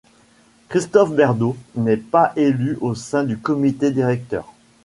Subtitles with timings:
[0.69, 4.51] Christophe Berdos n'est pas élu au sein du comité directeur.